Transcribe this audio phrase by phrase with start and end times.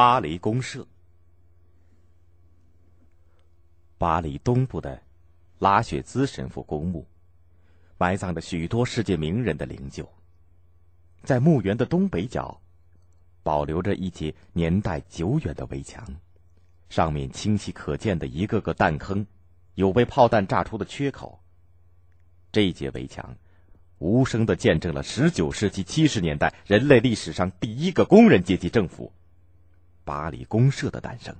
[0.00, 0.86] 巴黎公社。
[3.98, 5.02] 巴黎东部的
[5.58, 7.06] 拉雪兹神父公墓，
[7.98, 10.06] 埋葬着许多世界名人的灵柩。
[11.22, 12.62] 在墓园的东北角，
[13.42, 16.02] 保留着一节年代久远的围墙，
[16.88, 19.26] 上面清晰可见的一个个弹坑，
[19.74, 21.42] 有被炮弹炸出的缺口。
[22.52, 23.36] 这一节围墙，
[23.98, 29.12] 无声的见证了十九世纪七十年代人类历史上第一个工人阶级政府——
[30.10, 31.32] 巴黎公社的诞生。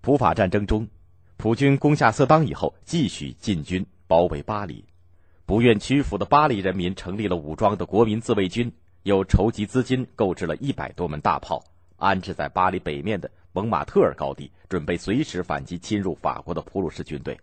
[0.00, 0.88] 普法战争中，
[1.36, 4.82] 普军攻下色当以后，继续进军包围巴黎。
[5.44, 11.62] 不愿屈服的巴黎人民成立了武装的国民自卫军，又筹集资金购置了一百多门大炮，
[11.98, 17.38] 安置在巴黎北面的蒙马特尔高地，准备随时反击侵入法国的普鲁士军队。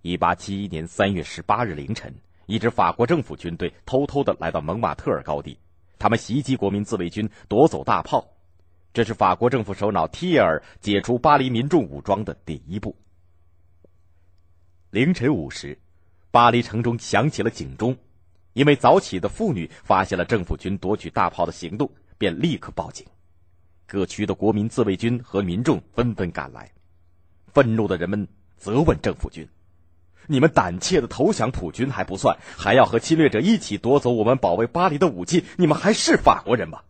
[0.00, 2.14] 一八七一年三月十八日凌晨，
[2.46, 5.58] 一支法国政府军队偷偷的来到蒙马特尔高地，
[5.98, 8.26] 他们袭击国民自卫军，夺走大炮。
[8.92, 12.96] 这是法国政府首脑提尔解除巴黎民众武装的第一步。
[14.90, 15.78] 凌晨五时，
[16.30, 17.96] 巴黎城中响起了警钟，
[18.54, 23.06] 因为早起的妇女发现了政府军夺取大炮的行动，便立刻报警。
[23.86, 26.70] 各区的国民自卫军和民众纷纷赶来，
[27.46, 29.48] 愤怒的人们责问政府军
[30.26, 36.82] ：“你们胆怯的投降普军还不算，还要和侵略者一起夺走我们保卫巴黎的武器，你们还是法国人吗？”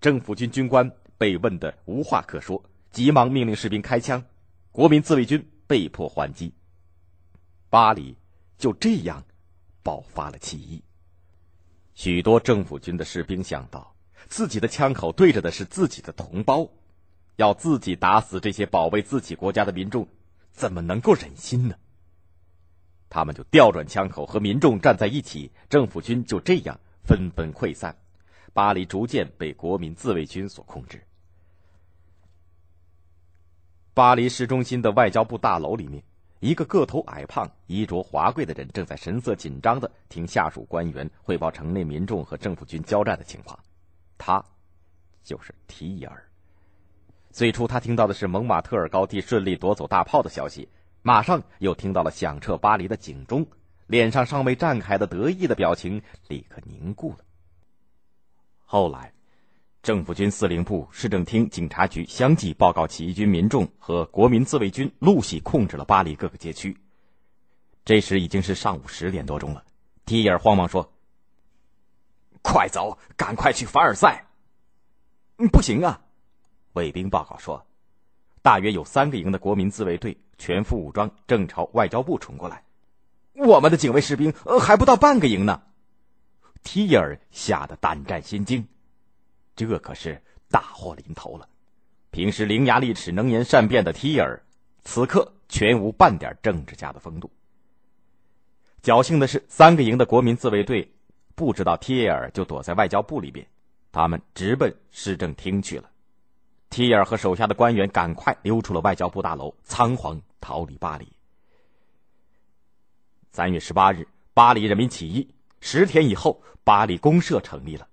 [0.00, 4.24] 政府军军官被问得无话可说，急忙命令士兵开枪，
[4.70, 6.52] 国民自卫军被迫还击。
[7.70, 8.16] 巴黎
[8.56, 9.24] 就这样
[9.82, 10.84] 爆发了起义。
[11.94, 13.96] 许多政府军的士兵想到，
[14.28, 16.68] 自己的枪口对着的是自己的同胞，
[17.36, 20.06] 要自己打死这些保卫自己国家的民众，
[20.52, 21.74] 怎么能够忍心呢？
[23.08, 27.96] 他们就调转枪口和民众站在一起，政府军就这样纷纷溃散。
[28.52, 31.02] 巴黎逐渐被国民自卫军所控制。
[33.94, 36.02] 巴黎市中心的外交部大楼里面，
[36.40, 43.58] 一个个头矮胖、衣着华贵的人正在神色紧张的听下属官员汇报城内民众和政府军交战的情况。
[44.18, 44.44] 他，
[45.22, 46.22] 就是提尔。
[47.30, 50.68] 最初他听到的是蒙马特尔高地顺利夺走大炮的消息，
[51.06, 53.46] 马上又听到了响彻巴黎的警钟，
[53.86, 57.18] 脸上尚未绽开的得意的表情立刻凝固了。
[58.64, 59.12] 后来，
[59.84, 66.76] 政府军司令部、市政厅、警察局相继报告，起义军民众和国民自卫军陆续控制了巴黎各个街区。
[67.84, 69.64] 这时已经是上午十点多钟了。
[70.06, 70.92] 提尔慌忙说
[72.42, 74.26] ：“快走，赶快去凡尔赛
[75.52, 76.00] ！”“不行啊！”
[76.74, 77.64] 卫兵报告说，
[78.46, 82.62] 大约有三个营的国民自卫队全副武装，正朝外交部冲过来。
[83.32, 85.60] 我们的警卫士兵还不到半个营呢。
[86.62, 88.64] 提尔吓得胆战心惊，
[89.56, 91.48] 这可是大祸临头了。
[92.12, 94.40] 平时伶牙俐齿、能言善辩的提尔，
[94.84, 97.28] 此刻全无半点政治家的风度。
[98.80, 100.88] 侥幸的是，三个营的国民自卫队
[101.34, 103.44] 不知道提尔就躲在外交部里边，
[103.90, 105.90] 他们直奔市政厅去了。
[106.76, 111.08] 提尔和手下的官员赶快溜出了外交部大楼，仓皇逃离巴黎。
[113.32, 115.26] 三月十八日，巴黎人民起义。
[115.62, 117.88] 十天以后，巴黎公社成立了。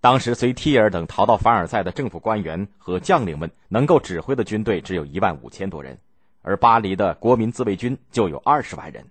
[0.00, 5.98] 当时随提尔等逃到凡尔赛的政府官员和将领们，能够指挥的军队只有一万五千多人，
[6.40, 9.04] 而巴黎的国民自卫军就有二十万人。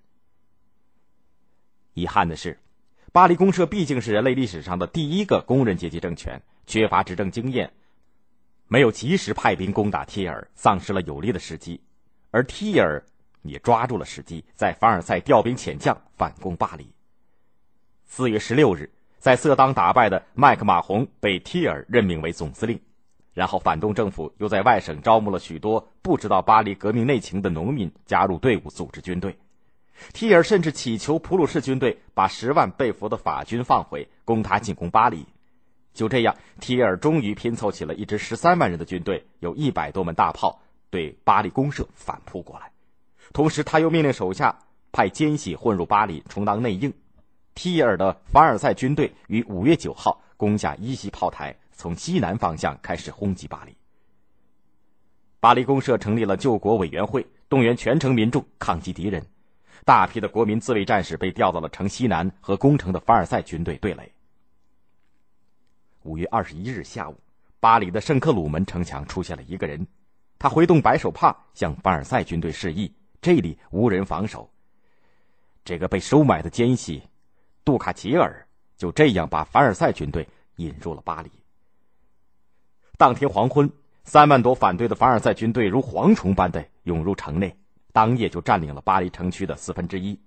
[1.93, 2.59] 遗憾的是，
[3.11, 7.71] 巴黎公社毕竟是人类历史上的第一个工人阶级政权，缺乏执政经验，
[8.67, 11.79] 没有及时派兵攻打提尔，丧失了有利的时机。
[12.31, 13.03] 而提尔
[13.43, 16.91] 也抓住了时机，在凡尔赛调兵遣将，反攻巴黎。
[18.05, 18.89] 四月十六日，
[19.19, 22.79] 在色当打败的麦克马洪被提尔任命为总司令，
[23.33, 29.37] 然后反动政府又在外省招募了许多不知道巴黎革命内情的农民加入队伍组织军队。
[30.11, 35.25] 提尔甚至祈求普鲁士军队把十万被俘的法军放回，供他进攻巴黎。
[35.95, 40.61] 就这样，提尔终于拼凑起了一支十三万人的军队，有一百多门大炮，
[40.91, 42.71] 对巴黎公社反扑过来。
[43.33, 44.59] 同时，他又命令手下
[44.91, 46.93] 派奸细混入巴黎，充当内应。
[47.55, 53.75] 提尔的凡尔赛军队于五月九号攻下一西炮台，从西南方向开始轰击巴黎。
[55.39, 59.25] 巴黎公社成立了救国委员会，动员全城民众抗击敌人。
[59.85, 64.11] 大批的国民自卫战士被调到了城西南和攻城的凡尔赛军队对垒。
[66.05, 67.15] 五月二十一日下午，
[67.59, 69.85] 巴黎的圣克鲁门城墙出现了一个人，
[70.37, 74.47] 他挥动白手帕向凡尔赛军队示意：“这里无人防守。”
[75.65, 77.01] 这个被收买的奸细。
[77.63, 78.47] 杜卡齐尔
[78.77, 81.31] 就这样把凡尔赛军队引入了巴黎。
[82.99, 83.67] 当天黄昏，
[84.03, 87.57] 三万多反对的凡尔赛军队如蝗虫般的涌入城内，
[87.91, 90.19] 当夜就占领了巴黎城区的四分之一。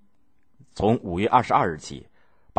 [0.73, 2.05] 从五月二十二日起，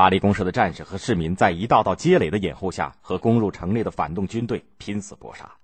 [0.00, 5.58] 巴黎公社的战士和市民在一道道街垒的掩护下，和攻入城内的反动军队拼死搏杀。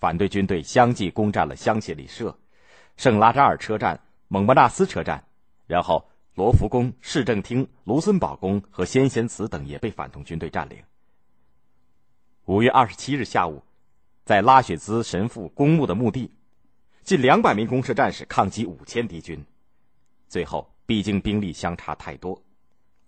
[0.00, 2.36] 反对军队相继攻占了香榭里舍、
[2.96, 5.22] 圣拉扎尔车站、蒙巴纳斯车站，
[5.68, 10.78] 然后罗浮宫、市政厅、卢森堡宫和先贤祠等也被反动军队占领。
[12.46, 13.62] 五月二十七日下午，
[14.24, 16.32] 在拉雪兹神父公墓的墓地，
[17.04, 19.44] 近两百名公社战士抗击五千敌军。
[20.26, 22.42] 最后，毕竟兵力相差太多，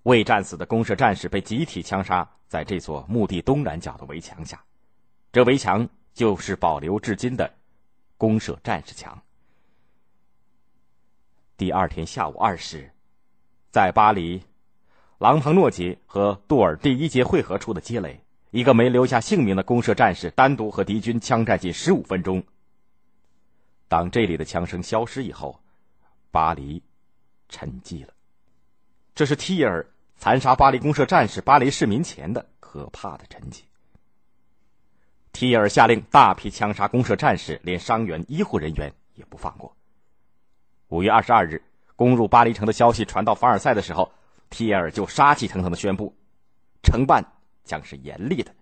[0.07, 4.63] 未战死的公社战士被集体枪杀在这座墓地东南角的围墙下。
[5.33, 7.53] 这围墙就是保留至今的
[8.17, 9.21] 公社战士墙。
[11.57, 12.89] 第二天下午二时，
[13.73, 14.41] 在巴黎
[15.19, 18.21] 朗庞诺街和杜尔第一街汇合处的街垒。
[18.53, 22.41] 一个没留下姓名的公社战士单独和敌军枪战近十五分钟。
[23.89, 25.61] 当这里的枪声消失以后，
[26.31, 26.81] 巴黎
[27.49, 28.13] 沉寂了。
[29.17, 29.85] 这是提尔
[30.17, 33.63] 残杀巴黎公社战士、巴黎市民前的可怕的沉寂。
[35.33, 39.77] 提尔下令大批枪杀公社战士，连伤员、医护人员也不放过。
[40.89, 41.63] 五月二十二日，
[41.95, 44.11] 攻入巴黎城的消息传到凡尔赛的时候，
[44.51, 46.15] 提尔就杀气腾腾的宣布：
[46.83, 47.25] 惩办。
[47.67, 48.55] 将是严厉的。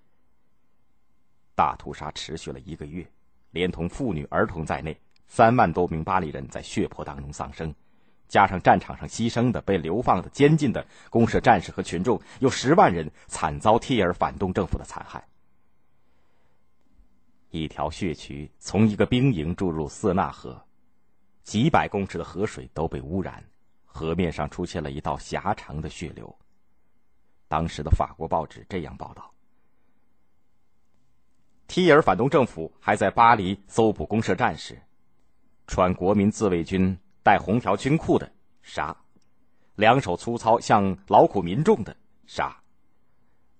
[1.54, 3.06] 大屠杀持续了一个月，
[3.50, 4.98] 连同妇女、儿童在内，
[5.28, 7.74] 三万多名巴黎人在血泊当中丧生，
[8.28, 15.24] 加上战场上牺牲的、被流放的、监禁的公社战士和群众，有十万人惨遭替尔反动政府的残害。
[17.50, 20.60] 一条血渠从一个兵营注入瑟纳河，
[21.44, 23.44] 几百公尺的河水都被污染，
[23.84, 26.36] 河面上出现了一道狭长的血流。
[27.46, 29.32] 当时的法国报纸这样报道：
[31.68, 34.76] 提尔反动政府还在巴黎搜捕公社战士，
[35.68, 38.30] 穿国民自卫军带红条军裤的
[38.62, 38.96] 杀，
[39.74, 42.56] 两手粗糙像劳苦民众的杀，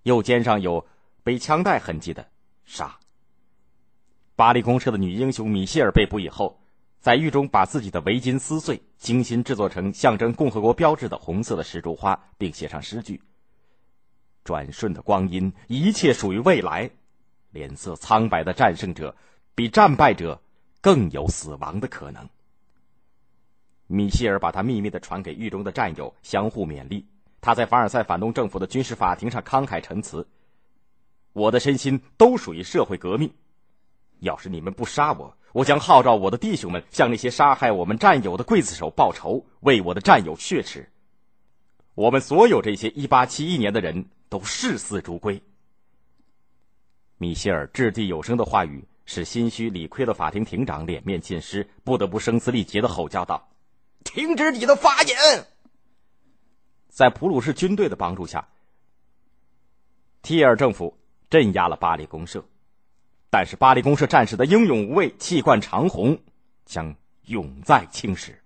[0.02, 0.86] 右肩上有
[1.22, 2.28] 背枪带痕迹的
[2.64, 2.96] 杀。
[4.36, 6.60] 巴黎公社的女英雄米歇尔被捕以后，
[7.00, 13.22] 在狱中把自己的围巾撕碎，精心制作成象征共和国标志的红色的石竹花，并写上诗句。
[14.44, 16.90] 转瞬的光阴，一切属于未来。
[17.50, 19.16] 脸色苍白的战胜者，
[19.54, 20.42] 比战败者
[20.82, 22.28] 更有死亡的可能。
[23.86, 27.06] 米歇尔把他秘密的传给狱中的战友，相互勉励。
[27.40, 30.26] 他在凡尔赛反动政府的军事法庭上慷慨陈词
[31.32, 33.30] ：“我的身心都属于社会革命。
[34.20, 40.88] 要是你们不杀我，我将号召我的弟兄们向那些杀害我们战友的刽子手报仇，为我的战友血耻。
[41.94, 45.40] 我们所有这些一八七一年的人。”都视死如归。
[47.18, 53.48] 米歇尔掷地有声的话语，使心虚理亏的法庭庭长脸面尽失，不得不声嘶力竭的吼叫道
[54.04, 55.16] ：“停止你的发言！”
[56.88, 58.46] 在普鲁士军队的帮助下，
[60.22, 60.96] 提尔政府
[61.28, 62.44] 镇压了巴黎公社，
[63.30, 66.16] 但是巴黎公社战士的英勇无畏、气贯长虹
[66.64, 68.43] 将永在青史。